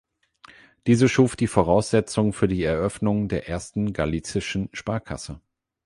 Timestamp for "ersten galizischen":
3.47-4.67